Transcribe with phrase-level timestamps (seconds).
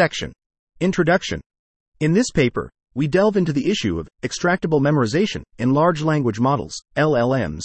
[0.00, 0.32] Section
[0.80, 1.42] Introduction.
[2.00, 6.82] In this paper, we delve into the issue of extractable memorization in large language models,
[6.96, 7.64] LLMs.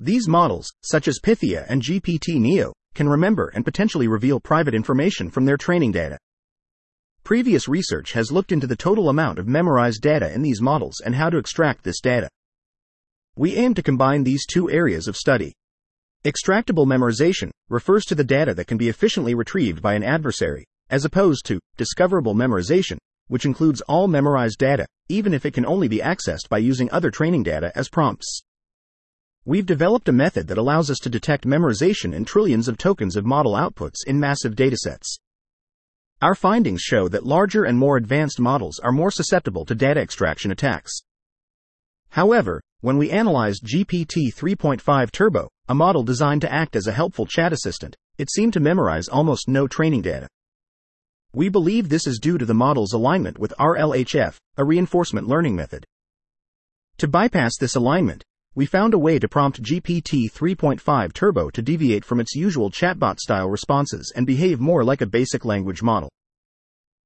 [0.00, 5.30] These models, such as Pythia and GPT Neo, can remember and potentially reveal private information
[5.30, 6.18] from their training data.
[7.22, 11.14] Previous research has looked into the total amount of memorized data in these models and
[11.14, 12.28] how to extract this data.
[13.36, 15.54] We aim to combine these two areas of study.
[16.24, 21.04] Extractable memorization refers to the data that can be efficiently retrieved by an adversary, as
[21.04, 25.98] opposed to discoverable memorization, which includes all memorized data, even if it can only be
[25.98, 28.42] accessed by using other training data as prompts.
[29.44, 33.24] We've developed a method that allows us to detect memorization in trillions of tokens of
[33.24, 35.16] model outputs in massive datasets.
[36.20, 40.52] Our findings show that larger and more advanced models are more susceptible to data extraction
[40.52, 40.92] attacks.
[42.10, 47.26] However, when we analyzed GPT 3.5 Turbo, a model designed to act as a helpful
[47.26, 50.28] chat assistant, it seemed to memorize almost no training data.
[51.34, 55.86] We believe this is due to the model's alignment with RLHF, a reinforcement learning method.
[56.98, 58.22] To bypass this alignment,
[58.54, 63.18] we found a way to prompt GPT 3.5 Turbo to deviate from its usual chatbot
[63.18, 66.10] style responses and behave more like a basic language model.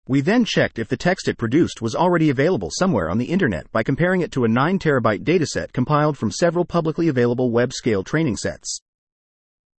[0.09, 3.70] We then checked if the text it produced was already available somewhere on the internet
[3.70, 8.03] by comparing it to a 9 terabyte dataset compiled from several publicly available web scale
[8.03, 8.81] training sets.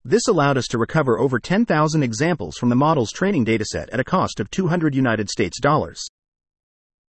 [0.05, 4.03] This allowed us to recover over 10,000 examples from the model's training dataset at a
[4.03, 6.07] cost of 200 United States dollars.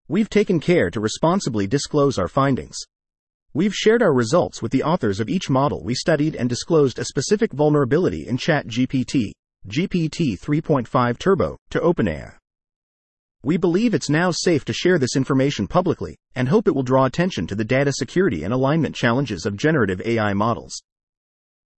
[0.08, 2.78] We've taken care to responsibly disclose our findings.
[3.54, 7.04] We've shared our results with the authors of each model we studied and disclosed a
[7.04, 9.32] specific vulnerability in ChatGPT,
[9.66, 12.34] GPT 3.5 Turbo, to OpenAI.
[13.42, 17.04] We believe it's now safe to share this information publicly and hope it will draw
[17.04, 20.82] attention to the data security and alignment challenges of generative AI models.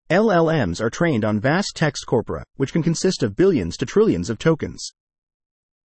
[0.09, 4.39] LLMs are trained on vast text corpora, which can consist of billions to trillions of
[4.39, 4.91] tokens.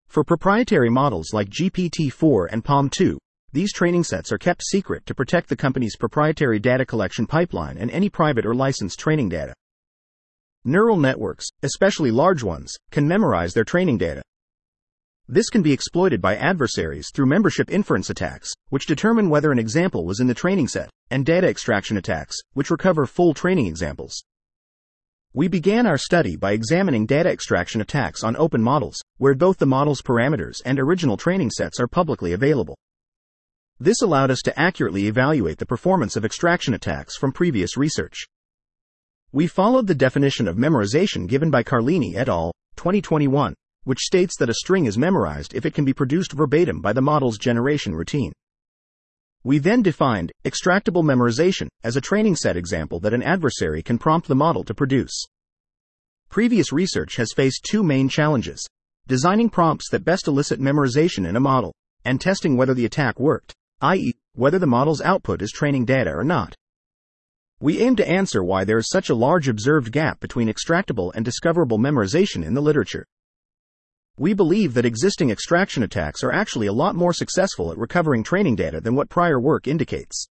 [0.07, 3.19] For proprietary models like GPT 4 and PaLM 2,
[3.53, 7.91] these training sets are kept secret to protect the company's proprietary data collection pipeline and
[7.91, 9.53] any private or licensed training data.
[10.65, 14.23] Neural networks, especially large ones, can memorize their training data.
[15.27, 20.05] This can be exploited by adversaries through membership inference attacks, which determine whether an example
[20.05, 24.23] was in the training set, and data extraction attacks, which recover full training examples.
[25.33, 29.65] We began our study by examining data extraction attacks on open models, where both the
[29.65, 32.77] model's parameters and original training sets are publicly available.
[33.81, 38.27] This allowed us to accurately evaluate the performance of extraction attacks from previous research.
[39.33, 44.51] We followed the definition of memorization given by Carlini et al., 2021 which states that
[44.51, 48.33] a string is memorized if it can be produced verbatim by the model's generation routine.
[49.43, 54.27] We then defined extractable memorization as a training set example that an adversary can prompt
[54.27, 55.27] the model to produce.
[56.31, 58.67] Previous research has faced two main challenges
[59.07, 61.75] designing prompts that best elicit memorization in a model,
[62.07, 66.25] and testing whether the attack worked, i.e., whether the model's output is training data or
[66.25, 66.55] not.
[67.61, 71.25] We aim to answer why there is such a large observed gap between extractable and
[71.25, 73.05] discoverable memorization in the literature.
[74.17, 78.55] We believe that existing extraction attacks are actually a lot more successful at recovering training
[78.55, 80.29] data than what prior work indicates.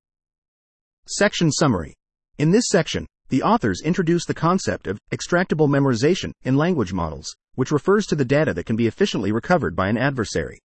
[1.09, 1.97] Section Summary
[2.38, 7.72] In this section, the authors introduce the concept of extractable memorization in language models, which
[7.72, 10.60] refers to the data that can be efficiently recovered by an adversary.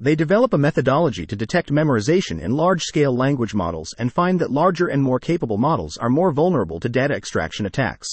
[0.00, 4.50] They develop a methodology to detect memorization in large scale language models and find that
[4.50, 8.08] larger and more capable models are more vulnerable to data extraction attacks.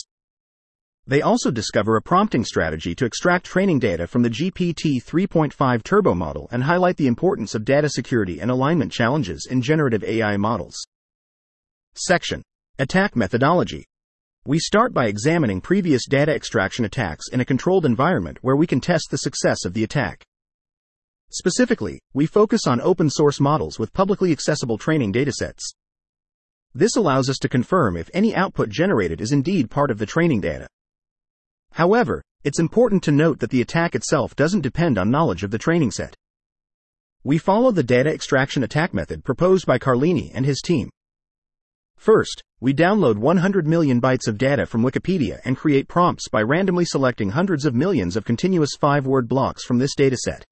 [1.08, 6.16] They also discover a prompting strategy to extract training data from the GPT 3.5 Turbo
[6.16, 10.76] model and highlight the importance of data security and alignment challenges in generative AI models.
[11.94, 12.42] Section
[12.80, 13.86] Attack Methodology
[14.48, 18.82] We start by examining previous data extraction attacks in a controlled environment where we can
[18.82, 20.26] test the success of the attack.
[21.30, 25.62] Specifically, we focus on open source models with publicly accessible training datasets.
[26.74, 30.42] This allows us to confirm if any output generated is indeed part of the training
[30.42, 30.68] data.
[31.76, 35.58] However, it's important to note that the attack itself doesn't depend on knowledge of the
[35.58, 36.16] training set.
[37.26, 40.90] We follow the data extraction attack method proposed by Carlini and his team.
[41.98, 46.86] First, we download 100 million bytes of data from Wikipedia and create prompts by randomly
[46.86, 50.44] selecting hundreds of millions of continuous five word blocks from this dataset.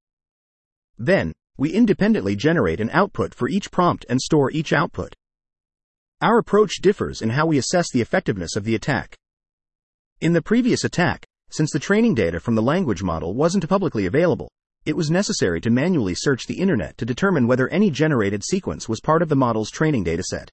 [0.98, 5.14] Then, we independently generate an output for each prompt and store each output.
[6.20, 9.16] Our approach differs in how we assess the effectiveness of the attack.
[10.24, 14.50] In the previous attack, since the training data from the language model wasn't publicly available,
[14.86, 19.02] it was necessary to manually search the internet to determine whether any generated sequence was
[19.02, 20.48] part of the model's training dataset.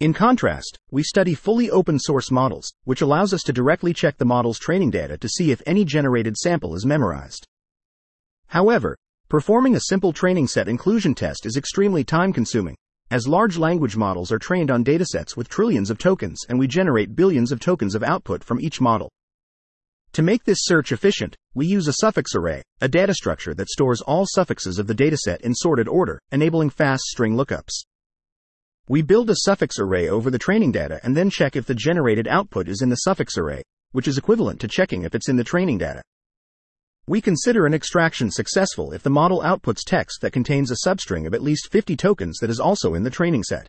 [0.00, 4.26] In contrast, we study fully open source models, which allows us to directly check the
[4.26, 7.46] model's training data to see if any generated sample is memorized.
[8.48, 8.98] However,
[9.30, 12.76] performing a simple training set inclusion test is extremely time consuming,
[13.10, 17.16] as large language models are trained on datasets with trillions of tokens and we generate
[17.16, 19.10] billions of tokens of output from each model.
[20.12, 24.00] To make this search efficient, we use a suffix array, a data structure that stores
[24.02, 27.82] all suffixes of the dataset in sorted order, enabling fast string lookups.
[28.88, 32.26] We build a suffix array over the training data and then check if the generated
[32.26, 33.62] output is in the suffix array,
[33.92, 36.02] which is equivalent to checking if it's in the training data.
[37.08, 41.32] We consider an extraction successful if the model outputs text that contains a substring of
[41.32, 43.66] at least 50 tokens that is also in the training set.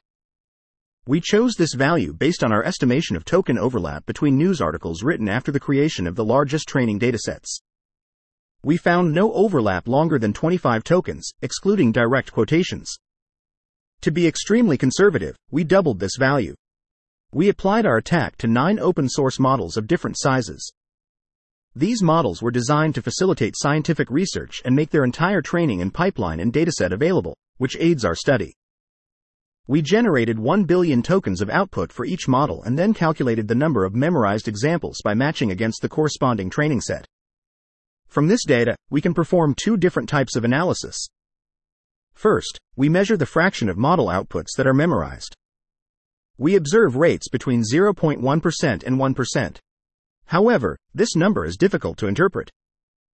[1.08, 5.30] We chose this value based on our estimation of token overlap between news articles written
[5.30, 7.62] after the creation of the largest training datasets.
[8.62, 12.94] We found no overlap longer than 25 tokens, excluding direct quotations.
[14.02, 16.56] To be extremely conservative, we doubled this value.
[17.32, 20.74] We applied our attack to nine open source models of different sizes.
[21.76, 26.40] These models were designed to facilitate scientific research and make their entire training and pipeline
[26.40, 28.56] and dataset available, which aids our study.
[29.68, 33.86] We generated 1 billion tokens of output for each model and then calculated the number
[33.86, 37.06] of memorized examples by matching against the corresponding training set.
[38.08, 40.98] From this data, we can perform two different types of analysis.
[42.14, 45.36] First, we measure the fraction of model outputs that are memorized.
[46.40, 49.58] We observe rates between 0.1% and 1%.
[50.30, 52.52] However, this number is difficult to interpret.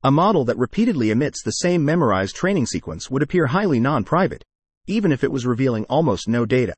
[0.04, 4.44] A model that repeatedly emits the same memorized training sequence would appear highly non private,
[4.86, 6.76] even if it was revealing almost no data.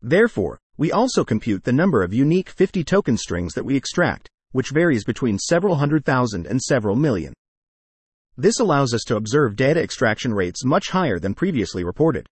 [0.00, 4.70] Therefore, we also compute the number of unique 50 token strings that we extract, which
[4.70, 7.34] varies between several hundred thousand and several million.
[8.38, 12.26] This allows us to observe data extraction rates much higher than previously reported.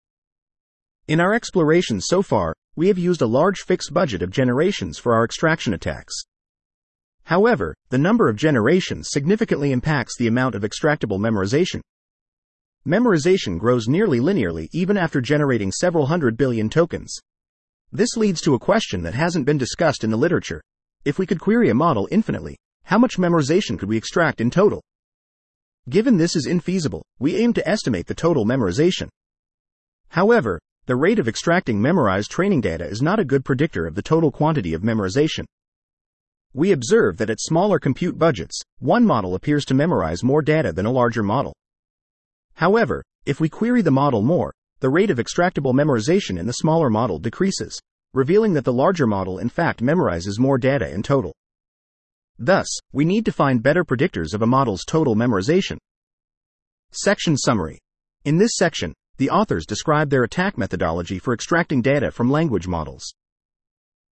[1.09, 5.13] In our explorations so far, we have used a large fixed budget of generations for
[5.13, 6.25] our extraction attacks.
[7.27, 11.81] However, the number of generations significantly impacts the amount of extractable memorization.
[12.87, 17.13] Memorization grows nearly linearly even after generating several hundred billion tokens.
[17.91, 20.63] This leads to a question that hasn't been discussed in the literature.
[21.05, 24.81] If we could query a model infinitely, how much memorization could we extract in total?
[25.89, 29.09] Given this is infeasible, we aim to estimate the total memorization.
[30.11, 34.03] However, the rate of extracting memorized training data is not a good predictor of the
[34.03, 35.45] total quantity of memorization.
[36.57, 40.87] We observe that at smaller compute budgets, one model appears to memorize more data than
[40.87, 41.55] a larger model.
[42.55, 46.89] However, if we query the model more, the rate of extractable memorization in the smaller
[46.89, 47.79] model decreases,
[48.15, 51.35] revealing that the larger model in fact memorizes more data in total.
[52.39, 55.77] Thus, we need to find better predictors of a model's total memorization.
[56.91, 57.79] Section Summary
[58.25, 63.13] In this section, the authors describe their attack methodology for extracting data from language models.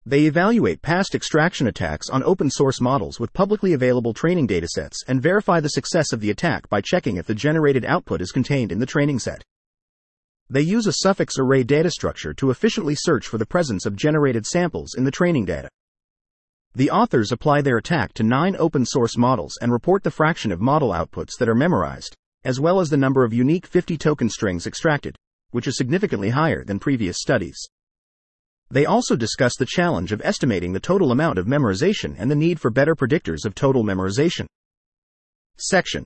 [0.06, 5.22] They evaluate past extraction attacks on open source models with publicly available training datasets and
[5.22, 8.78] verify the success of the attack by checking if the generated output is contained in
[8.78, 9.42] the training set.
[10.50, 14.44] They use a suffix array data structure to efficiently search for the presence of generated
[14.44, 15.70] samples in the training data.
[16.74, 20.60] The authors apply their attack to nine open source models and report the fraction of
[20.60, 22.14] model outputs that are memorized,
[22.44, 25.16] as well as the number of unique 50 token strings extracted,
[25.50, 27.70] which is significantly higher than previous studies.
[28.74, 32.58] They also discuss the challenge of estimating the total amount of memorization and the need
[32.58, 34.46] for better predictors of total memorization.
[35.56, 36.02] Section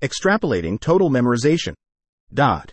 [0.00, 1.74] Extrapolating Total Memorization.
[2.32, 2.70] Dot.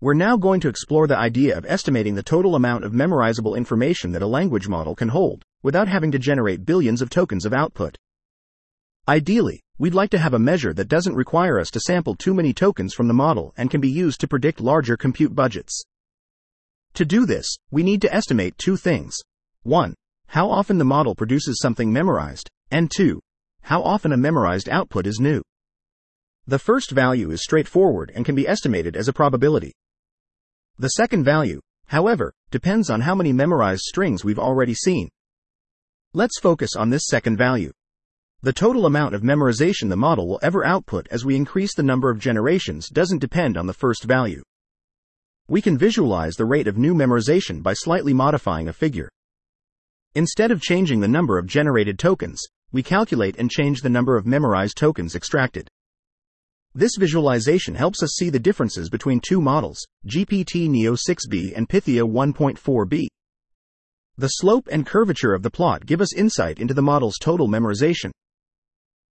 [0.00, 4.12] We're now going to explore the idea of estimating the total amount of memorizable information
[4.12, 7.98] that a language model can hold, without having to generate billions of tokens of output.
[9.06, 12.54] Ideally, we'd like to have a measure that doesn't require us to sample too many
[12.54, 15.84] tokens from the model and can be used to predict larger compute budgets.
[16.96, 19.18] To do this, we need to estimate two things.
[19.64, 19.94] 1.
[20.28, 23.20] How often the model produces something memorized, and 2.
[23.60, 25.42] How often a memorized output is new.
[26.46, 29.74] The first value is straightforward and can be estimated as a probability.
[30.78, 35.10] The second value, however, depends on how many memorized strings we've already seen.
[36.14, 37.72] Let's focus on this second value.
[38.40, 42.08] The total amount of memorization the model will ever output as we increase the number
[42.08, 44.42] of generations doesn't depend on the first value.
[45.48, 49.08] We can visualize the rate of new memorization by slightly modifying a figure.
[50.16, 54.26] Instead of changing the number of generated tokens, we calculate and change the number of
[54.26, 55.68] memorized tokens extracted.
[56.74, 62.02] This visualization helps us see the differences between two models, GPT Neo 6b and Pythia
[62.02, 63.06] 1.4b.
[64.18, 68.10] The slope and curvature of the plot give us insight into the model's total memorization.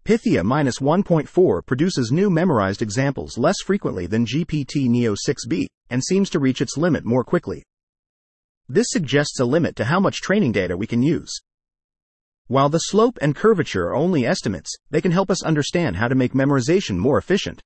[0.04, 6.40] Pythia 1.4 produces new memorized examples less frequently than GPT Neo 6b, and seems to
[6.40, 7.64] reach its limit more quickly.
[8.68, 11.32] This suggests a limit to how much training data we can use.
[12.48, 16.16] While the slope and curvature are only estimates, they can help us understand how to
[16.16, 17.62] make memorization more efficient.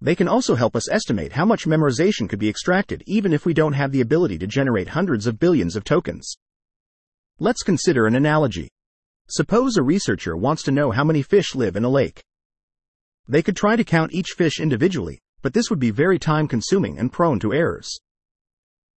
[0.00, 3.52] They can also help us estimate how much memorization could be extracted even if we
[3.52, 6.36] don't have the ability to generate hundreds of billions of tokens.
[7.40, 8.70] Let's consider an analogy.
[9.28, 12.22] Suppose a researcher wants to know how many fish live in a lake.
[13.26, 16.98] They could try to count each fish individually, but this would be very time consuming
[16.98, 18.00] and prone to errors.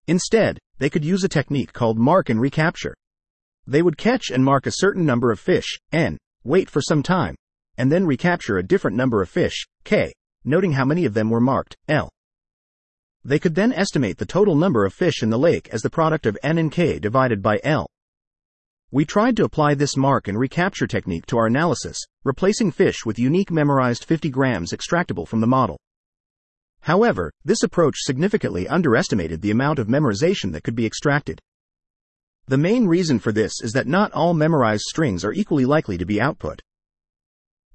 [0.08, 2.96] Instead, they could use a technique called mark and recapture.
[3.68, 7.36] They would catch and mark a certain number of fish, n, wait for some time,
[7.78, 10.12] and then recapture a different number of fish, k,
[10.44, 12.10] noting how many of them were marked, l.
[13.24, 16.26] They could then estimate the total number of fish in the lake as the product
[16.26, 17.86] of n and k divided by l.
[18.90, 23.20] We tried to apply this mark and recapture technique to our analysis, replacing fish with
[23.20, 25.78] unique memorized 50 grams extractable from the model.
[26.82, 31.40] However, this approach significantly underestimated the amount of memorization that could be extracted.
[32.48, 36.06] The main reason for this is that not all memorized strings are equally likely to
[36.06, 36.62] be output.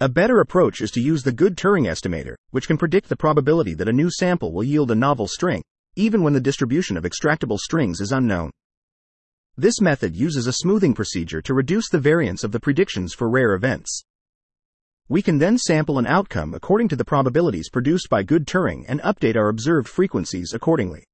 [0.01, 3.75] A better approach is to use the good Turing estimator, which can predict the probability
[3.75, 5.63] that a new sample will yield a novel string,
[5.95, 8.51] even when the distribution of extractable strings is unknown.
[9.57, 13.55] This method uses a smoothing procedure to reduce the variance of the predictions for rare
[13.55, 14.03] events.
[15.11, 19.03] We can then sample an outcome according to the probabilities produced by good Turing and
[19.03, 21.05] update our observed frequencies accordingly.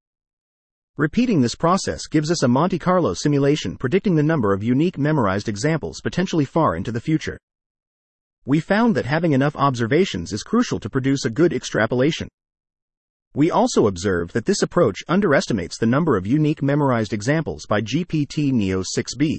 [0.97, 5.49] Repeating this process gives us a Monte Carlo simulation predicting the number of unique memorized
[5.49, 7.37] examples potentially far into the future.
[8.44, 12.28] We found that having enough observations is crucial to produce a good extrapolation.
[13.35, 18.52] We also observed that this approach underestimates the number of unique memorized examples by GPT
[18.52, 19.38] Neo 6b.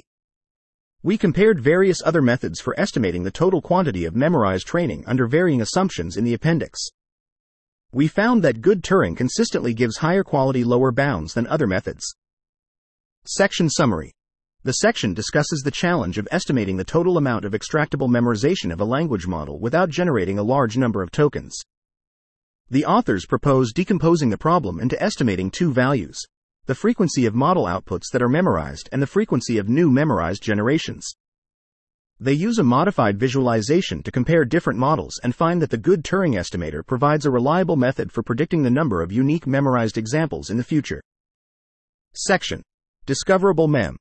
[1.04, 5.60] We compared various other methods for estimating the total quantity of memorized training under varying
[5.60, 6.80] assumptions in the appendix.
[7.92, 12.06] We found that good Turing consistently gives higher quality lower bounds than other methods.
[13.26, 14.14] Section Summary
[14.62, 18.86] The section discusses the challenge of estimating the total amount of extractable memorization of a
[18.86, 21.60] language model without generating a large number of tokens.
[22.70, 26.22] The authors propose decomposing the problem into estimating two values
[26.68, 31.12] the frequency of model outputs that are memorized and the frequency of new memorized generations.
[32.20, 36.36] They use a modified visualization to compare different models and find that the good Turing
[36.36, 40.64] estimator provides a reliable method for predicting the number of unique memorized examples in the
[40.64, 41.02] future.
[42.14, 42.62] Section
[43.08, 43.98] Discoverable MEM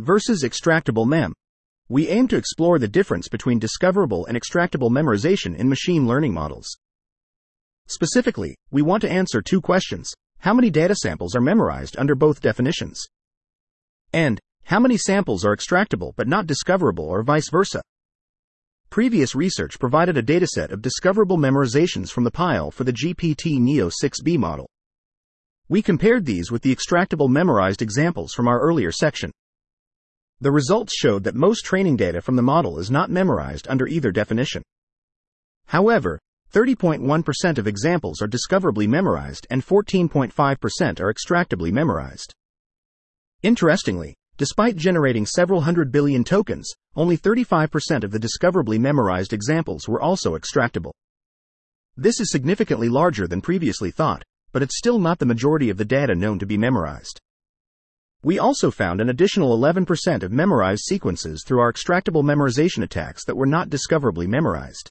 [0.00, 1.34] versus extractable MEM.
[1.90, 6.78] We aim to explore the difference between discoverable and extractable memorization in machine learning models.
[7.86, 10.10] Specifically, we want to answer two questions.
[10.40, 13.04] How many data samples are memorized under both definitions?
[14.12, 17.82] And, how many samples are extractable but not discoverable or vice versa?
[18.90, 23.88] Previous research provided a dataset of discoverable memorizations from the pile for the GPT Neo
[23.88, 24.68] 6b model.
[25.68, 29.30] We compared these with the extractable memorized examples from our earlier section.
[30.40, 34.10] The results showed that most training data from the model is not memorized under either
[34.12, 34.62] definition.
[35.66, 36.18] However,
[36.52, 42.32] 30.1% of examples are discoverably memorized and 14.5% are extractably memorized.
[43.42, 50.00] Interestingly, despite generating several hundred billion tokens, only 35% of the discoverably memorized examples were
[50.00, 50.92] also extractable.
[51.96, 55.84] This is significantly larger than previously thought, but it's still not the majority of the
[55.84, 57.20] data known to be memorized.
[58.22, 63.36] We also found an additional 11% of memorized sequences through our extractable memorization attacks that
[63.36, 64.90] were not discoverably memorized.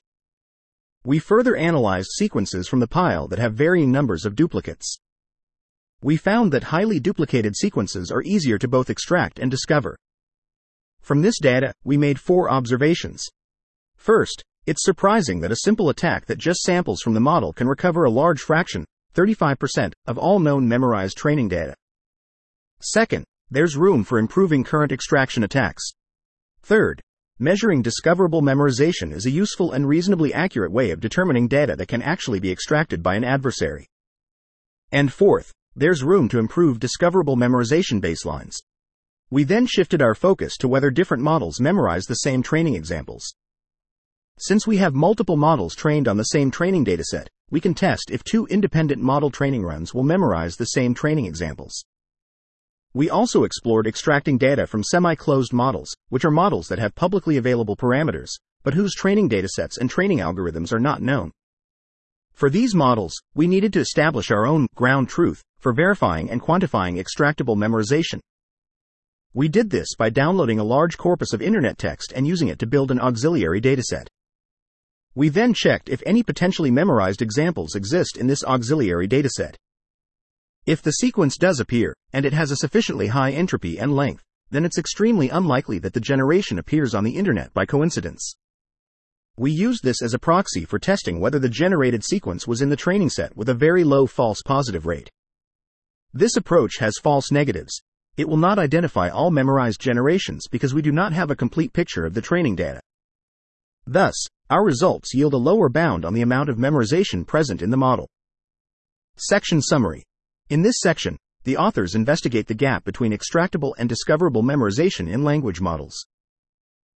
[1.08, 5.00] We further analyzed sequences from the pile that have varying numbers of duplicates.
[6.02, 9.98] We found that highly duplicated sequences are easier to both extract and discover.
[11.00, 13.24] From this data, we made four observations.
[13.96, 18.04] First, it's surprising that a simple attack that just samples from the model can recover
[18.04, 18.84] a large fraction,
[19.16, 21.74] 35%, of all known memorized training data.
[22.82, 25.90] Second, there's room for improving current extraction attacks.
[26.64, 27.02] Third,
[27.39, 32.01] Measuring discoverable memorization is a useful and reasonably accurate way of determining data that can
[32.01, 33.86] actually be extracted by an adversary.
[34.91, 38.56] And fourth, there's room to improve discoverable memorization baselines.
[39.29, 43.36] We then shifted our focus to whether different models memorize the same training examples.
[44.39, 48.24] Since we have multiple models trained on the same training dataset, we can test if
[48.24, 51.86] two independent model training runs will memorize the same training examples.
[52.94, 57.75] We also explored extracting data from semi-closed models, which are models that have publicly available
[57.75, 58.29] parameters,
[58.63, 61.32] but whose training datasets and training algorithms are not known.
[62.34, 67.03] For these models, we needed to establish our own ground truth for verifying and quantifying
[67.03, 68.20] extractable memorization.
[69.34, 72.67] We did this by downloading a large corpus of internet text and using it to
[72.67, 74.08] build an auxiliary dataset.
[75.15, 79.56] We then checked if any potentially memorized examples exist in this auxiliary dataset.
[80.68, 84.22] If the sequence does appear, and it has a sufficiently high entropy and length,
[84.52, 88.36] then it's extremely unlikely that the generation appears on the internet by coincidence.
[89.38, 92.76] We used this as a proxy for testing whether the generated sequence was in the
[92.76, 95.10] training set with a very low false positive rate.
[96.14, 97.82] This approach has false negatives.
[98.18, 102.06] It will not identify all memorized generations because we do not have a complete picture
[102.06, 102.82] of the training data.
[103.86, 104.16] Thus,
[104.50, 108.10] our results yield a lower bound on the amount of memorization present in the model.
[109.16, 110.04] Section Summary
[110.50, 115.62] in this section, the authors investigate the gap between extractable and discoverable memorization in language
[115.62, 116.06] models.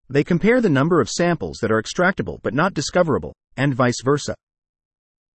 [0.09, 4.35] They compare the number of samples that are extractable but not discoverable, and vice versa.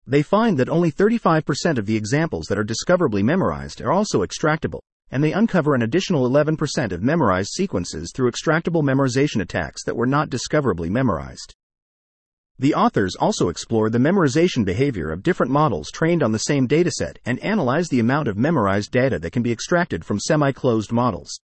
[0.08, 4.82] They find that only 35% of the examples that are discoverably memorized are also extractable,
[5.12, 10.06] and they uncover an additional 11% of memorized sequences through extractable memorization attacks that were
[10.06, 11.56] not discoverably memorized.
[12.58, 17.18] The authors also explore the memorization behavior of different models trained on the same dataset
[17.26, 21.38] and analyze the amount of memorized data that can be extracted from semi closed models.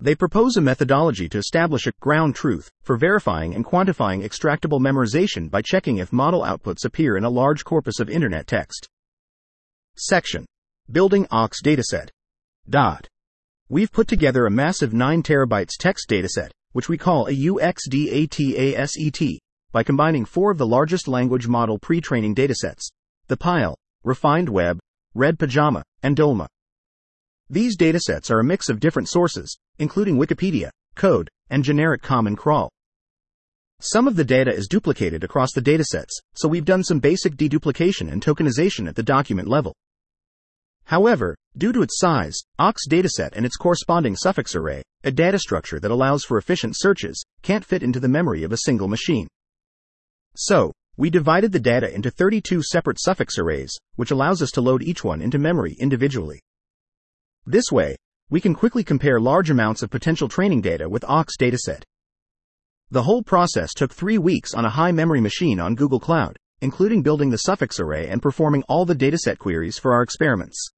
[0.00, 5.50] They propose a methodology to establish a ground truth for verifying and quantifying extractable memorization
[5.50, 8.88] by checking if model outputs appear in a large corpus of internet text.
[9.96, 10.44] Section
[10.90, 12.10] Building AUX Dataset.
[12.68, 13.08] Dot.
[13.68, 19.38] We've put together a massive 9 terabytes text dataset, which we call AUX dataset,
[19.74, 22.92] by combining four of the largest language model pre training datasets
[23.26, 24.78] the PILE, Refined Web,
[25.14, 26.46] Red Pajama, and Dolma.
[27.50, 32.70] These datasets are a mix of different sources, including Wikipedia, code, and generic Common Crawl.
[33.80, 38.12] Some of the data is duplicated across the datasets, so we've done some basic deduplication
[38.12, 39.74] and tokenization at the document level.
[40.84, 45.80] However, due to its size, AUX dataset and its corresponding suffix array, a data structure
[45.80, 49.26] that allows for efficient searches, can't fit into the memory of a single machine.
[50.36, 54.82] So, we divided the data into 32 separate suffix arrays, which allows us to load
[54.82, 56.40] each one into memory individually.
[57.46, 57.96] This way,
[58.30, 61.82] we can quickly compare large amounts of potential training data with AUX dataset.
[62.90, 67.02] The whole process took three weeks on a high memory machine on Google Cloud, including
[67.02, 70.70] building the suffix array and performing all the dataset queries for our experiments.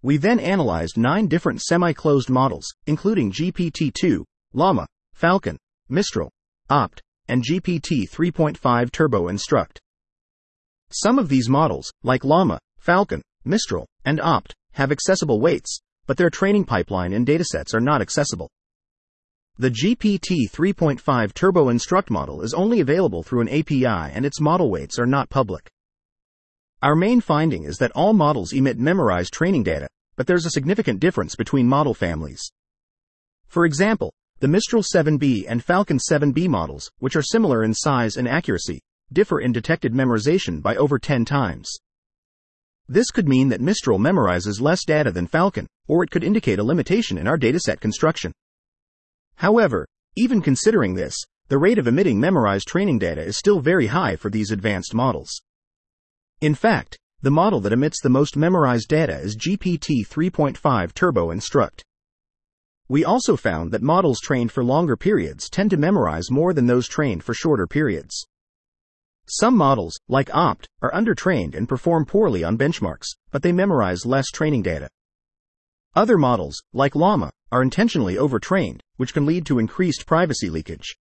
[0.00, 6.30] We then analyzed nine different semi closed models, including GPT 2, Llama, Falcon, Mistral,
[6.70, 9.80] Opt, and GPT 3.5 Turbo Instruct.
[10.90, 16.30] Some of these models, like Llama, Falcon, Mistral, and Opt, have accessible weights, but their
[16.30, 18.48] training pipeline and datasets are not accessible.
[19.58, 24.70] The GPT 3.5 Turbo Instruct model is only available through an API and its model
[24.70, 25.68] weights are not public.
[26.80, 31.00] Our main finding is that all models emit memorized training data, but there's a significant
[31.00, 32.52] difference between model families.
[33.48, 38.28] For example, the Mistral 7B and Falcon 7B models, which are similar in size and
[38.28, 38.80] accuracy,
[39.12, 41.68] differ in detected memorization by over 10 times.
[42.88, 46.64] This could mean that Mistral memorizes less data than Falcon, or it could indicate a
[46.64, 48.32] limitation in our dataset construction.
[49.36, 51.16] However, even considering this,
[51.48, 55.30] the rate of emitting memorized training data is still very high for these advanced models.
[56.40, 61.82] In fact, the model that emits the most memorized data is GPT 3.5 Turbo Instruct.
[62.90, 66.88] We also found that models trained for longer periods tend to memorize more than those
[66.88, 68.26] trained for shorter periods.
[69.26, 74.28] Some models, like OPT, are undertrained and perform poorly on benchmarks, but they memorize less
[74.28, 74.88] training data.
[75.94, 80.96] Other models, like Llama, are intentionally overtrained, which can lead to increased privacy leakage.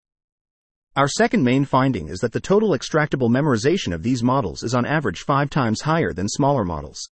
[0.96, 4.86] Our second main finding is that the total extractable memorization of these models is on
[4.86, 7.10] average five times higher than smaller models.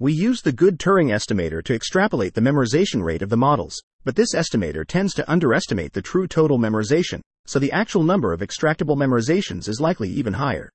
[0.00, 4.16] We use the good Turing estimator to extrapolate the memorization rate of the models, but
[4.16, 8.96] this estimator tends to underestimate the true total memorization, so the actual number of extractable
[8.96, 10.68] memorizations is likely even higher.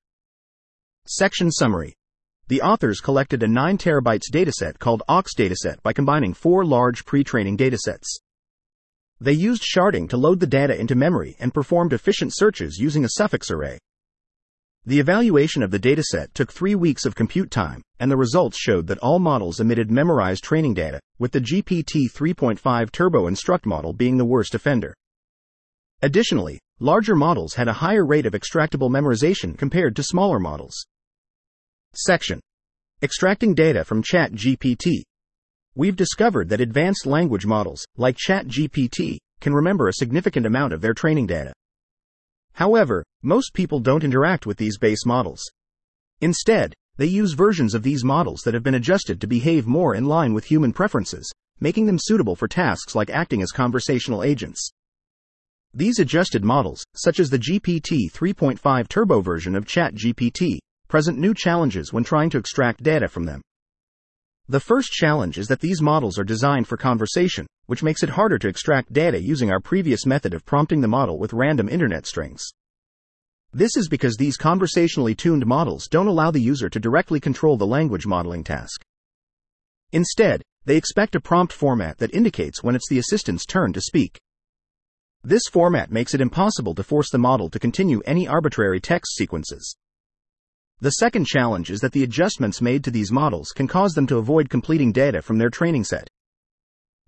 [1.06, 1.92] Section Summary
[2.48, 7.22] The authors collected a 9 terabytes dataset called AUX dataset by combining four large pre
[7.22, 8.06] training datasets.
[9.20, 13.10] They used sharding to load the data into memory and performed efficient searches using a
[13.10, 13.80] suffix array.
[14.86, 18.86] The evaluation of the dataset took three weeks of compute time, and the results showed
[18.86, 24.16] that all models emitted memorized training data, with the GPT 3.5 Turbo Instruct model being
[24.16, 24.94] the worst offender.
[26.00, 30.74] Additionally, larger models had a higher rate of extractable memorization compared to smaller models.
[31.94, 32.40] Section
[33.02, 35.02] Extracting data from ChatGPT.
[35.74, 40.94] We've discovered that advanced language models, like ChatGPT, can remember a significant amount of their
[40.94, 41.52] training data.
[42.60, 45.40] However, most people don't interact with these base models.
[46.20, 50.04] Instead, they use versions of these models that have been adjusted to behave more in
[50.04, 54.70] line with human preferences, making them suitable for tasks like acting as conversational agents.
[55.72, 61.94] These adjusted models, such as the GPT 3.5 Turbo version of ChatGPT, present new challenges
[61.94, 63.40] when trying to extract data from them.
[64.50, 68.36] The first challenge is that these models are designed for conversation, which makes it harder
[68.36, 72.42] to extract data using our previous method of prompting the model with random internet strings.
[73.52, 77.64] This is because these conversationally tuned models don't allow the user to directly control the
[77.64, 78.82] language modeling task.
[79.92, 84.18] Instead, they expect a prompt format that indicates when it's the assistant's turn to speak.
[85.22, 89.76] This format makes it impossible to force the model to continue any arbitrary text sequences.
[90.82, 94.16] The second challenge is that the adjustments made to these models can cause them to
[94.16, 96.08] avoid completing data from their training set.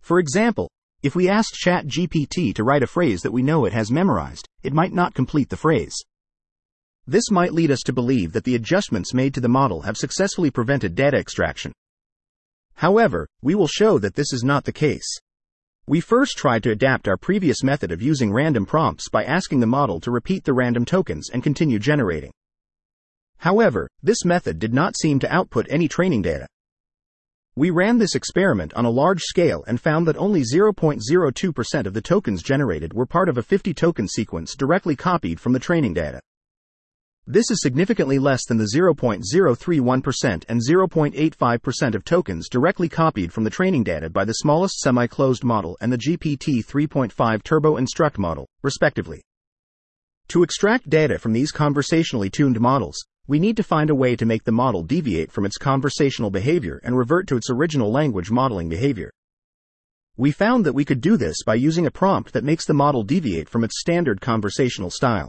[0.02, 0.70] For example,
[1.02, 4.74] if we ask ChatGPT to write a phrase that we know it has memorized, it
[4.74, 5.94] might not complete the phrase.
[7.06, 10.50] This might lead us to believe that the adjustments made to the model have successfully
[10.50, 11.72] prevented data extraction.
[12.74, 15.18] However, we will show that this is not the case.
[15.86, 19.66] We first tried to adapt our previous method of using random prompts by asking the
[19.66, 22.32] model to repeat the random tokens and continue generating.
[23.42, 26.46] However, this method did not seem to output any training data.
[27.56, 32.00] We ran this experiment on a large scale and found that only 0.02% of the
[32.00, 36.20] tokens generated were part of a 50 token sequence directly copied from the training data.
[37.26, 43.50] This is significantly less than the 0.031% and 0.85% of tokens directly copied from the
[43.50, 48.46] training data by the smallest semi closed model and the GPT 3.5 Turbo Instruct model,
[48.62, 49.20] respectively.
[50.28, 54.26] To extract data from these conversationally tuned models, we need to find a way to
[54.26, 58.68] make the model deviate from its conversational behavior and revert to its original language modeling
[58.68, 59.12] behavior.
[60.16, 63.02] We found that we could do this by using a prompt that makes the model
[63.02, 65.28] deviate from its standard conversational style.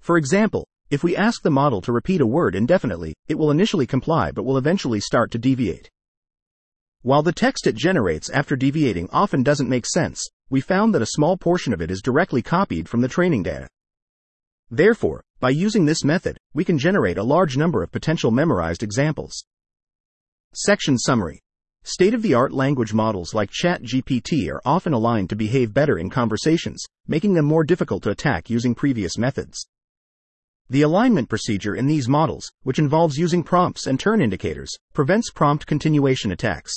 [0.00, 3.86] For example, if we ask the model to repeat a word indefinitely, it will initially
[3.86, 5.88] comply but will eventually start to deviate.
[7.00, 11.06] While the text it generates after deviating often doesn't make sense, we found that a
[11.06, 13.66] small portion of it is directly copied from the training data.
[14.70, 19.44] Therefore, by using this method, we can generate a large number of potential memorized examples.
[20.54, 21.40] Section Summary
[21.82, 26.10] State of the art language models like ChatGPT are often aligned to behave better in
[26.10, 29.66] conversations, making them more difficult to attack using previous methods.
[30.70, 35.66] The alignment procedure in these models, which involves using prompts and turn indicators, prevents prompt
[35.66, 36.72] continuation attacks.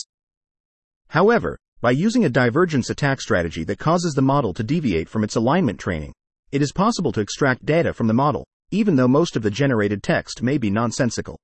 [1.09, 5.35] However, by using a divergence attack strategy that causes the model to deviate from its
[5.35, 6.13] alignment training,
[6.51, 10.03] it is possible to extract data from the model, even though most of the generated
[10.03, 11.39] text may be nonsensical.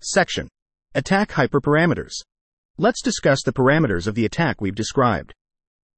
[0.00, 0.48] Section
[0.94, 2.14] Attack Hyperparameters.
[2.76, 5.34] Let's discuss the parameters of the attack we've described.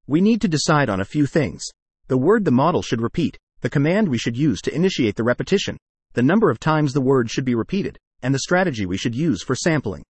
[0.07, 1.63] We need to decide on a few things.
[2.07, 5.77] The word the model should repeat, the command we should use to initiate the repetition,
[6.13, 9.43] the number of times the word should be repeated, and the strategy we should use
[9.43, 10.03] for sampling.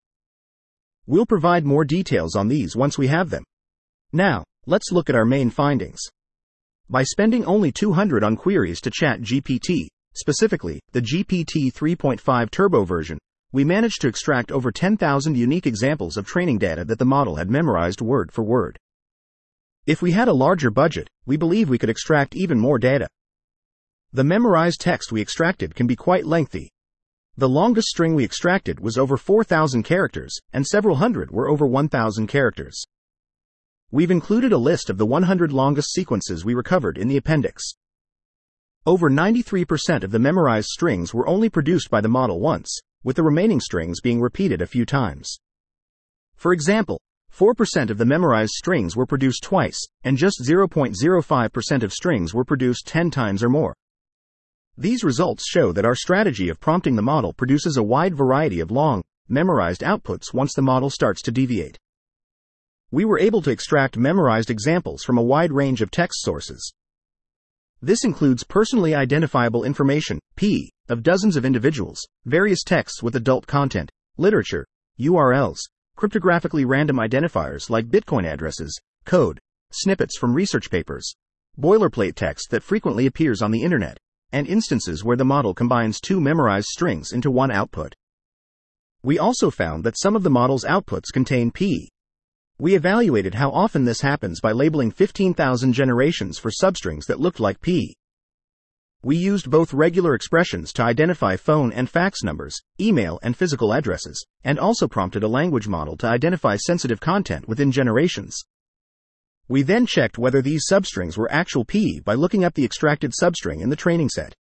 [1.06, 3.44] We'll provide more details on these once we have them.
[4.14, 6.00] Now, let's look at our main findings.
[6.90, 13.18] By spending only 200 on queries to Chat GPT, specifically the GPT 3.5 Turbo version,
[13.52, 17.50] we managed to extract over 10,000 unique examples of training data that the model had
[17.50, 18.78] memorized word for word.
[19.86, 23.08] If we had a larger budget, we believe we could extract even more data.
[24.14, 26.70] The memorized text we extracted can be quite lengthy.
[27.38, 32.28] The longest string we extracted was over 4,000 characters, and several hundred were over 1,000
[32.28, 32.84] characters.
[33.90, 37.74] We've included a list of the 100 longest sequences we recovered in the appendix.
[38.84, 43.22] Over 93% of the memorized strings were only produced by the model once, with the
[43.22, 45.38] remaining strings being repeated a few times.
[46.36, 47.00] For example,
[47.32, 52.88] 4% of the memorized strings were produced twice, and just 0.05% of strings were produced
[52.88, 53.76] 10 times or more.
[54.76, 58.72] These results show that our strategy of prompting the model produces a wide variety of
[58.72, 61.78] long, memorized outputs once the model starts to deviate.
[62.90, 66.74] We were able to extract memorized examples from a wide range of text sources.
[67.84, 73.90] This includes personally identifiable information, P, of dozens of individuals, various texts with adult content,
[74.18, 74.68] literature,
[75.00, 75.58] URLs,
[75.98, 79.40] cryptographically random identifiers like Bitcoin addresses, code,
[79.72, 81.16] snippets from research papers,
[81.60, 83.98] boilerplate text that frequently appears on the internet,
[84.32, 87.96] and instances where the model combines two memorized strings into one output.
[89.02, 91.90] We also found that some of the model's outputs contain P.
[92.62, 97.60] We evaluated how often this happens by labeling 15,000 generations for substrings that looked like
[97.60, 97.96] P.
[99.02, 104.24] We used both regular expressions to identify phone and fax numbers, email and physical addresses,
[104.44, 108.38] and also prompted a language model to identify sensitive content within generations.
[109.48, 113.62] We then checked whether these substrings were actual P by looking up the extracted substring
[113.62, 114.36] in the training set.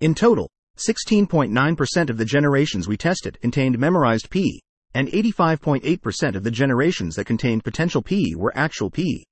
[0.00, 4.60] In total, 16.9% of the generations we tested contained memorized P,
[4.94, 9.24] and 85.8% of the generations that contained potential P were actual P.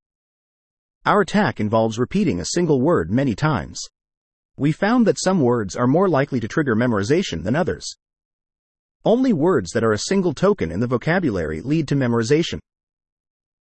[1.06, 3.80] Our attack involves repeating a single word many times.
[4.56, 7.96] We found that some words are more likely to trigger memorization than others.
[9.04, 12.58] Only words that are a single token in the vocabulary lead to memorization.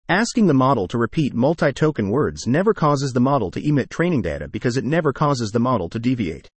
[0.10, 4.24] Asking the model to repeat multi token words never causes the model to emit training
[4.24, 6.50] data because it never causes the model to deviate.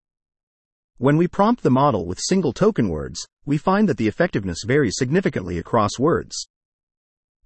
[1.02, 4.98] When we prompt the model with single token words, we find that the effectiveness varies
[5.00, 6.48] significantly across words.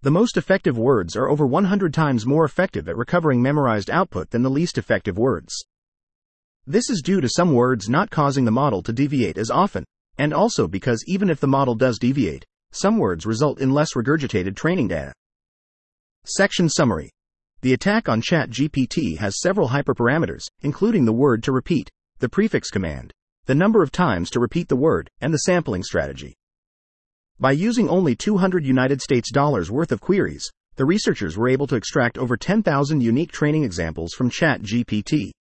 [0.02, 4.42] The most effective words are over 100 times more effective at recovering memorized output than
[4.42, 5.56] the least effective words.
[6.68, 9.86] This is due to some words not causing the model to deviate as often,
[10.18, 14.58] and also because even if the model does deviate, some words result in less regurgitated
[14.58, 15.14] training data.
[16.26, 17.10] Section Summary
[17.62, 21.90] The attack on ChatGPT has several hyperparameters, including the word to repeat,
[22.20, 23.14] the prefix command,
[23.46, 26.36] the number of times to repeat the word, and the sampling strategy.
[27.40, 31.76] By using only 200 United States dollars worth of queries, the researchers were able to
[31.76, 35.32] extract over 10,000 unique training examples from ChatGPT.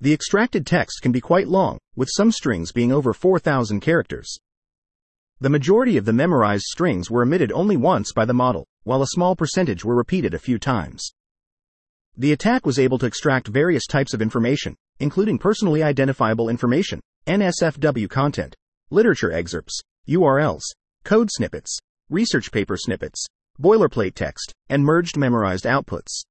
[0.00, 4.36] The extracted text can be quite long, with some strings being over 4,000 characters.
[5.40, 9.08] The majority of the memorized strings were omitted only once by the model, while a
[9.08, 11.12] small percentage were repeated a few times.
[12.16, 18.08] The attack was able to extract various types of information, including personally identifiable information, NSFW
[18.08, 18.54] content,
[18.90, 20.62] literature excerpts, URLs,
[21.04, 21.78] code snippets,
[22.08, 23.26] research paper snippets,
[23.60, 26.22] boilerplate text, and merged memorized outputs.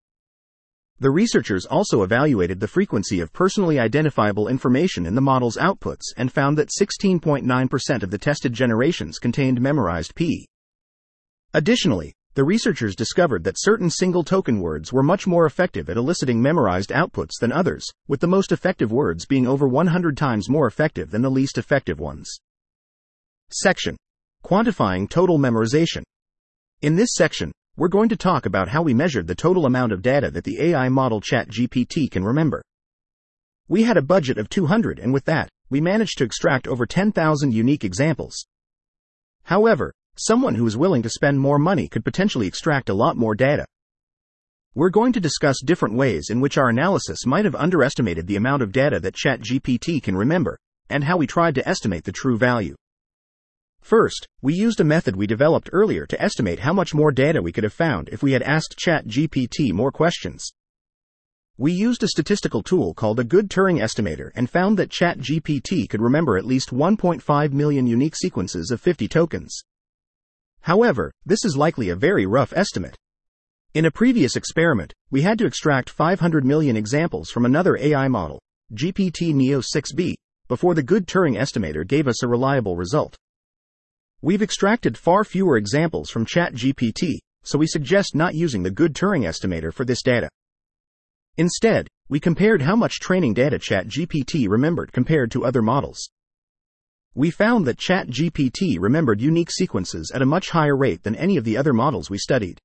[1.00, 6.32] The researchers also evaluated the frequency of personally identifiable information in the model's outputs and
[6.32, 10.48] found that 16.9% of the tested generations contained memorized P.
[11.54, 16.42] Additionally, the researchers discovered that certain single token words were much more effective at eliciting
[16.42, 21.12] memorized outputs than others, with the most effective words being over 100 times more effective
[21.12, 22.30] than the least effective ones.
[23.52, 23.96] Section
[24.44, 26.04] Quantifying total memorization.
[26.82, 30.02] In this section, we're going to talk about how we measured the total amount of
[30.02, 32.62] data that the AI model ChatGPT can remember.
[33.70, 37.54] We had a budget of 200 and with that, we managed to extract over 10,000
[37.54, 38.46] unique examples.
[39.44, 43.36] However, someone who is willing to spend more money could potentially extract a lot more
[43.36, 43.66] data.
[44.74, 48.62] We're going to discuss different ways in which our analysis might have underestimated the amount
[48.62, 50.58] of data that ChatGPT can remember,
[50.90, 52.76] and how we tried to estimate the true value.
[53.82, 57.52] First, we used a method we developed earlier to estimate how much more data we
[57.52, 60.52] could have found if we had asked ChatGPT more questions.
[61.58, 66.02] We used a statistical tool called a good Turing estimator and found that ChatGPT could
[66.02, 69.64] remember at least 1.5 million unique sequences of 50 tokens.
[70.66, 72.96] However, this is likely a very rough estimate.
[73.76, 78.42] In a previous experiment, we had to extract 500 million examples from another AI model,
[78.74, 80.16] GPT Neo 6b,
[80.48, 83.16] before the good Turing estimator gave us a reliable result.
[84.24, 89.28] We've extracted far fewer examples from ChatGPT, so we suggest not using the good Turing
[89.28, 90.30] estimator for this data.
[91.38, 96.10] Instead, we compared how much training data ChatGPT remembered compared to other models.
[97.18, 101.46] We found that ChatGPT remembered unique sequences at a much higher rate than any of
[101.46, 102.60] the other models we studied.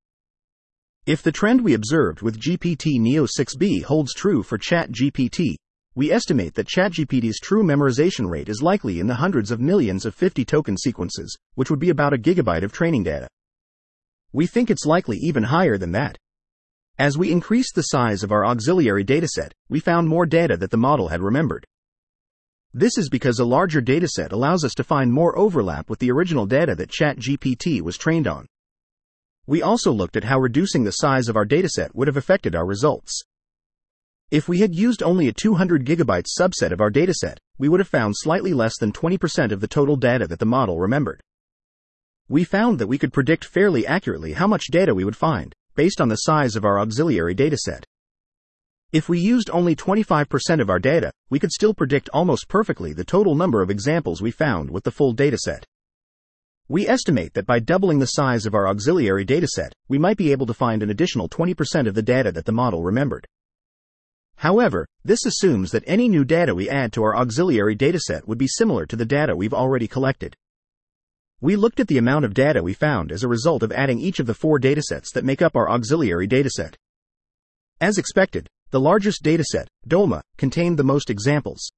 [1.05, 5.55] If the trend we observed with GPT Neo 6b holds true for ChatGPT,
[5.95, 10.15] we estimate that ChatGPT's true memorization rate is likely in the hundreds of millions of
[10.15, 13.29] 50 token sequences, which would be about a gigabyte of training data.
[14.33, 16.17] We think it's likely even higher than that.
[16.99, 20.77] As we increased the size of our auxiliary dataset, we found more data that the
[20.77, 21.65] model had remembered.
[22.73, 26.45] This is because a larger dataset allows us to find more overlap with the original
[26.45, 28.45] data that ChatGPT was trained on.
[29.45, 32.65] We also looked at how reducing the size of our dataset would have affected our
[32.65, 33.23] results.
[34.29, 37.89] If we had used only a 200 gigabyte subset of our dataset, we would have
[37.89, 41.19] found slightly less than 20% of the total data that the model remembered.
[42.29, 45.99] We found that we could predict fairly accurately how much data we would find, based
[45.99, 47.83] on the size of our auxiliary dataset.
[48.91, 53.05] If we used only 25% of our data, we could still predict almost perfectly the
[53.05, 55.63] total number of examples we found with the full dataset.
[56.67, 60.45] We estimate that by doubling the size of our auxiliary dataset, we might be able
[60.45, 63.25] to find an additional 20% of the data that the model remembered.
[64.35, 68.47] However, this assumes that any new data we add to our auxiliary dataset would be
[68.47, 70.35] similar to the data we've already collected.
[71.39, 74.19] We looked at the amount of data we found as a result of adding each
[74.19, 76.75] of the four datasets that make up our auxiliary dataset.
[77.79, 81.69] As expected, the largest dataset, DOLMA, contained the most examples.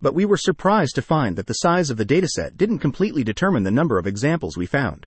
[0.00, 3.62] But we were surprised to find that the size of the dataset didn't completely determine
[3.62, 5.04] the number of examples we found.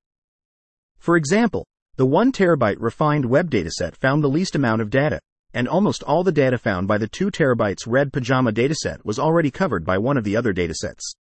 [0.98, 5.20] For example, the 1 terabyte refined web dataset found the least amount of data,
[5.54, 9.52] and almost all the data found by the 2 terabytes red pajama dataset was already
[9.52, 11.14] covered by one of the other datasets.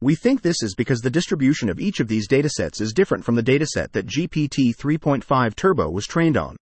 [0.00, 3.36] We think this is because the distribution of each of these datasets is different from
[3.36, 6.56] the dataset that GPT 3.5 Turbo was trained on.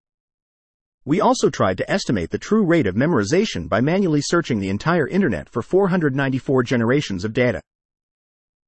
[1.04, 5.08] We also tried to estimate the true rate of memorization by manually searching the entire
[5.08, 7.60] internet for 494 generations of data.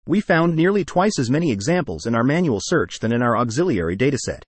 [0.07, 3.97] We found nearly twice as many examples in our manual search than in our auxiliary
[3.97, 4.42] dataset.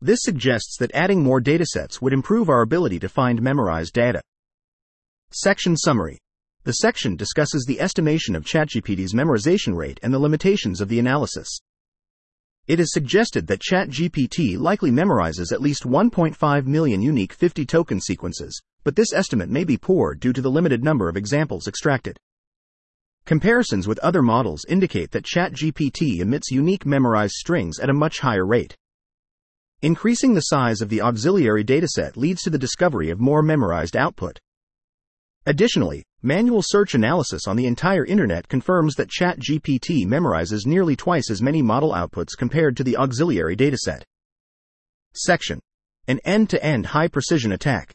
[0.00, 4.20] This suggests that adding more datasets would improve our ability to find memorized data.
[5.32, 6.18] Section Summary
[6.62, 11.48] The section discusses the estimation of ChatGPT's memorization rate and the limitations of the analysis.
[12.66, 18.60] It is suggested that ChatGPT likely memorizes at least 1.5 million unique 50 token sequences,
[18.82, 22.18] but this estimate may be poor due to the limited number of examples extracted.
[23.24, 28.46] Comparisons with other models indicate that ChatGPT emits unique memorized strings at a much higher
[28.46, 28.76] rate.
[29.80, 34.40] Increasing the size of the auxiliary dataset leads to the discovery of more memorized output.
[35.48, 41.40] Additionally, manual search analysis on the entire internet confirms that ChatGPT memorizes nearly twice as
[41.40, 44.02] many model outputs compared to the auxiliary dataset.
[45.14, 45.60] Section
[46.08, 47.92] An end to end high precision attack.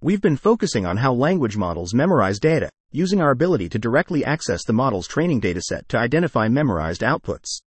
[0.00, 4.64] We've been focusing on how language models memorize data, using our ability to directly access
[4.64, 7.58] the model's training dataset to identify memorized outputs.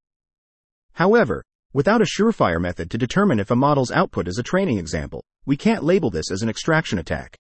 [0.94, 1.44] However,
[1.74, 5.58] without a surefire method to determine if a model's output is a training example, we
[5.58, 7.36] can't label this as an extraction attack.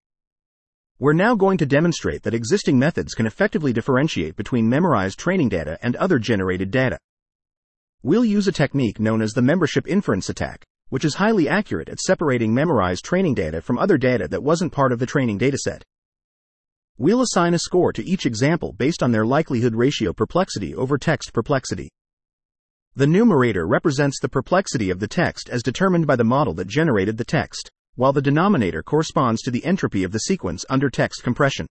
[1.02, 5.80] We're now going to demonstrate that existing methods can effectively differentiate between memorized training data
[5.82, 7.00] and other generated data.
[8.04, 12.00] We'll use a technique known as the membership inference attack, which is highly accurate at
[12.00, 15.82] separating memorized training data from other data that wasn't part of the training dataset.
[17.00, 21.34] We'll assign a score to each example based on their likelihood ratio perplexity over text
[21.34, 21.90] perplexity.
[22.96, 27.18] The numerator represents the perplexity of the text as determined by the model that generated
[27.18, 31.68] the text while the denominator corresponds to the entropy of the sequence under text compression.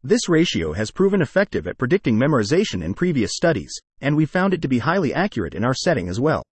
[0.00, 4.62] This ratio has proven effective at predicting memorization in previous studies, and we found it
[4.62, 6.44] to be highly accurate in our setting as well.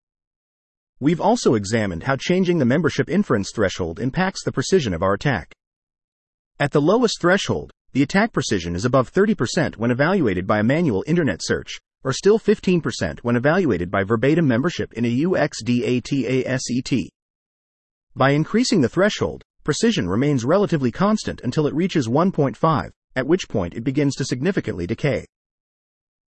[0.99, 5.53] We've also examined how changing the membership inference threshold impacts the precision of our attack.
[6.59, 11.05] At the lowest threshold, the attack precision is above 30% when evaluated by a manual
[11.07, 17.11] internet search, or still 15% when evaluated by verbatim membership in AUX dataset.
[18.17, 23.75] By increasing the threshold, precision remains relatively constant until it reaches 1.5, at which point
[23.75, 25.27] it begins to significantly decay.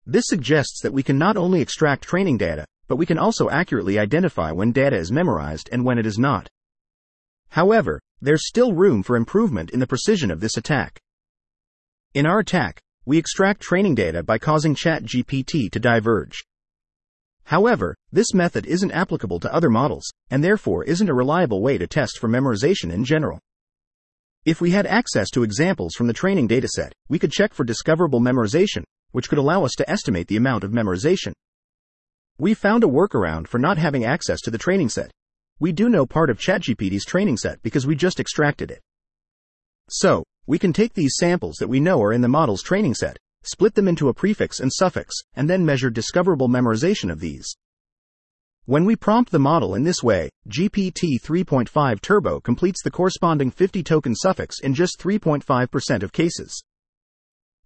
[0.07, 3.99] This suggests that we can not only extract training data, but we can also accurately
[3.99, 6.49] identify when data is memorized and when it is not.
[7.49, 11.01] However, there's still room for improvement in the precision of this attack.
[12.15, 16.45] In our attack, we extract training data by causing ChatGPT to diverge.
[17.45, 21.87] However, this method isn't applicable to other models, and therefore isn't a reliable way to
[21.87, 23.41] test for memorization in general.
[24.45, 28.21] If we had access to examples from the training dataset, we could check for discoverable
[28.21, 31.33] memorization, which could allow us to estimate the amount of memorization.
[32.39, 35.11] We found a workaround for not having access to the training set.
[35.61, 38.81] We do know part of ChatGPT's training set because we just extracted it.
[39.91, 43.17] So, we can take these samples that we know are in the model's training set,
[43.43, 47.57] split them into a prefix and suffix, and then measure discoverable memorization of these.
[48.65, 53.83] When we prompt the model in this way, GPT 3.5 Turbo completes the corresponding 50
[53.83, 56.63] token suffix in just 3.5% of cases.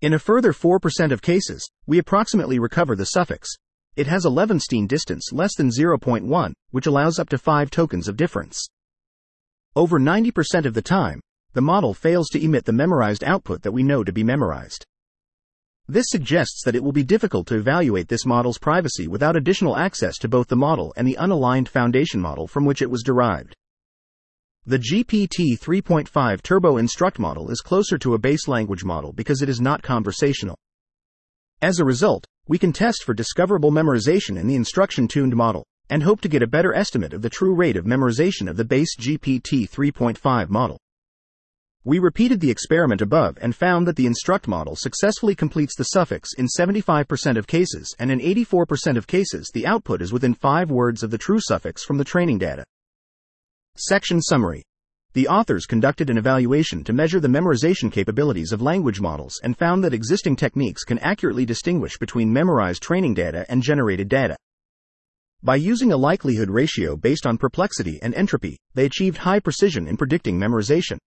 [0.01, 3.49] In a further 4% of cases, we approximately recover the suffix.
[3.95, 8.17] It has a Levenshtein distance less than 0.1, which allows up to 5 tokens of
[8.17, 8.67] difference.
[9.75, 11.21] Over 90% of the time,
[11.53, 14.87] the model fails to emit the memorized output that we know to be memorized.
[15.89, 20.19] This suggests that it will be difficult to evaluate this model's privacy without additional access
[20.19, 23.55] to both the model and the unaligned foundation model from which it was derived.
[24.67, 29.49] The GPT 3.5 Turbo Instruct model is closer to a base language model because it
[29.49, 30.59] is not conversational.
[31.63, 36.03] As a result, we can test for discoverable memorization in the instruction tuned model, and
[36.03, 38.97] hope to get a better estimate of the true rate of memorization of the base
[38.97, 40.81] GPT 3.5 model.
[41.87, 46.31] We repeated the experiment above and found that the instruct model successfully completes the suffix
[46.37, 51.05] in 75% of cases and in 84% of cases the output is within 5 words
[51.05, 52.65] of the true suffix from the training data.
[53.77, 54.65] Section Summary
[55.13, 59.85] The authors conducted an evaluation to measure the memorization capabilities of language models and found
[59.85, 64.37] that existing techniques can accurately distinguish between memorized training data and generated data.
[65.41, 69.97] By using a likelihood ratio based on perplexity and entropy, they achieved high precision in
[69.97, 70.99] predicting memorization.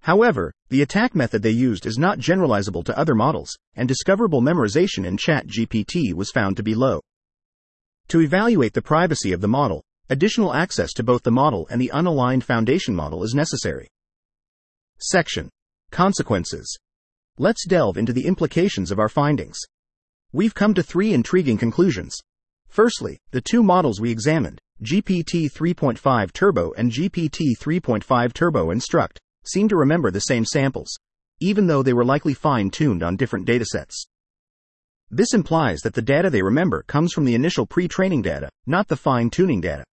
[0.00, 5.04] However, the attack method they used is not generalizable to other models, and discoverable memorization
[5.04, 7.00] in ChatGPT was found to be low.
[8.08, 11.90] To evaluate the privacy of the model, additional access to both the model and the
[11.92, 13.88] unaligned foundation model is necessary.
[14.98, 15.50] Section
[15.90, 16.78] Consequences.
[17.38, 19.58] Let's delve into the implications of our findings.
[20.32, 22.16] We've come to three intriguing conclusions.
[22.68, 29.18] Firstly, the two models we examined, GPT 3.5 Turbo and GPT 3.5 Turbo Instruct,
[29.48, 30.88] seem to remember the same samples,
[31.40, 34.06] even though they were likely fine tuned on different datasets.
[35.10, 38.88] This implies that the data they remember comes from the initial pre training data, not
[38.88, 39.84] the fine tuning data.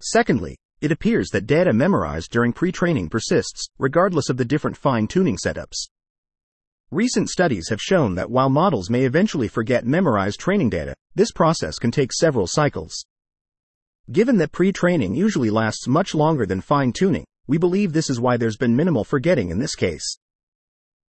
[0.00, 5.06] Secondly, it appears that data memorized during pre training persists, regardless of the different fine
[5.06, 5.88] tuning setups.
[6.90, 11.78] Recent studies have shown that while models may eventually forget memorized training data, this process
[11.78, 13.04] can take several cycles.
[14.10, 18.20] Given that pre training usually lasts much longer than fine tuning, we believe this is
[18.20, 20.18] why there's been minimal forgetting in this case.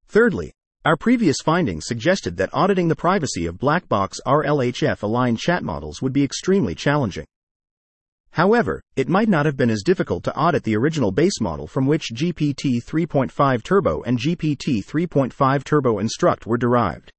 [0.07, 0.53] Thirdly,
[0.85, 6.01] our previous findings suggested that auditing the privacy of black box RLHF aligned chat models
[6.01, 7.27] would be extremely challenging.
[8.31, 11.87] However, it might not have been as difficult to audit the original base model from
[11.87, 17.11] which GPT 3.5 Turbo and GPT 3.5 Turbo Instruct were derived.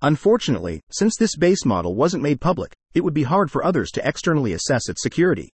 [0.00, 4.08] Unfortunately, since this base model wasn't made public, it would be hard for others to
[4.08, 5.50] externally assess its security.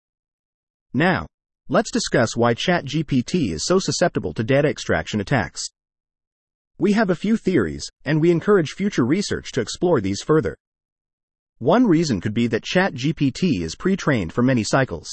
[0.95, 1.27] Now,
[1.69, 5.63] let's discuss why ChatGPT is so susceptible to data extraction attacks.
[6.77, 10.57] We have a few theories, and we encourage future research to explore these further.
[11.59, 15.09] One reason could be that ChatGPT is pre trained for many cycles.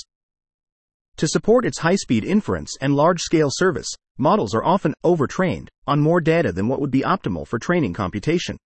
[1.18, 3.88] To support its high speed inference and large scale service,
[4.18, 8.58] models are often overtrained on more data than what would be optimal for training computation.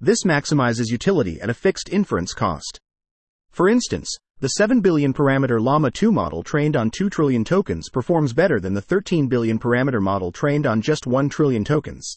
[0.00, 2.80] This maximizes utility at a fixed inference cost.
[3.50, 8.32] For instance, the 7 billion parameter Llama 2 model trained on 2 trillion tokens performs
[8.32, 12.16] better than the 13 billion parameter model trained on just 1 trillion tokens.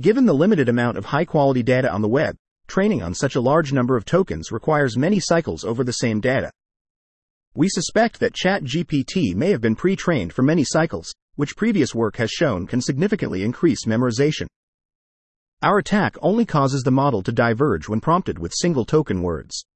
[0.00, 2.36] Given the limited amount of high quality data on the web,
[2.68, 6.50] training on such a large number of tokens requires many cycles over the same data.
[7.54, 12.16] We suspect that ChatGPT may have been pre trained for many cycles, which previous work
[12.16, 14.46] has shown can significantly increase memorization.
[15.60, 19.66] Our attack only causes the model to diverge when prompted with single token words.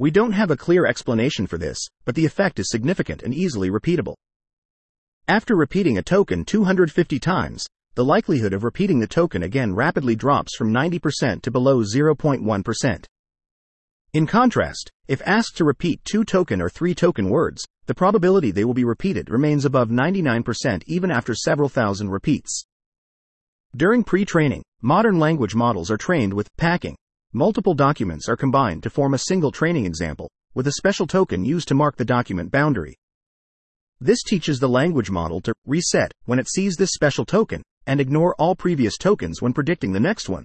[0.00, 1.76] We don't have a clear explanation for this,
[2.06, 4.14] but the effect is significant and easily repeatable.
[5.28, 10.56] After repeating a token 250 times, the likelihood of repeating the token again rapidly drops
[10.56, 13.04] from 90% to below 0.1%.
[14.14, 18.64] In contrast, if asked to repeat two token or three token words, the probability they
[18.64, 22.64] will be repeated remains above 99% even after several thousand repeats.
[23.76, 26.96] During pre training, modern language models are trained with packing.
[27.32, 31.68] Multiple documents are combined to form a single training example, with a special token used
[31.68, 32.96] to mark the document boundary.
[34.00, 38.34] This teaches the language model to reset when it sees this special token and ignore
[38.34, 40.42] all previous tokens when predicting the next one.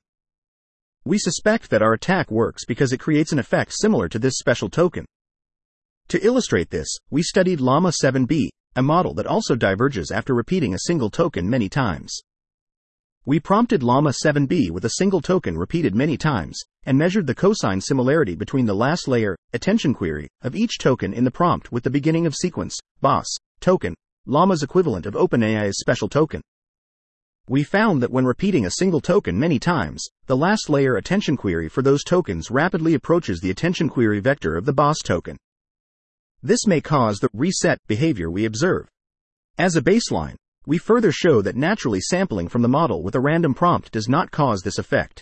[1.06, 4.70] We suspect that our attack works because it creates an effect similar to this special
[4.70, 5.06] token.
[6.10, 10.80] To illustrate this, we studied Llama 7b, a model that also diverges after repeating a
[10.86, 12.22] single token many times.
[13.28, 17.82] We prompted Llama 7b with a single token repeated many times, and measured the cosine
[17.82, 21.90] similarity between the last layer, attention query, of each token in the prompt with the
[21.90, 23.26] beginning of sequence, BOS,
[23.60, 23.96] token,
[24.28, 26.40] Llama's equivalent of OpenAI's special token.
[27.50, 31.68] We found that when repeating a single token many times, the last layer attention query
[31.68, 35.38] for those tokens rapidly approaches the attention query vector of the BOS token.
[36.44, 38.88] This may cause the reset behavior we observe.
[39.58, 40.36] As a baseline,
[40.66, 44.32] we further show that naturally sampling from the model with a random prompt does not
[44.32, 45.22] cause this effect.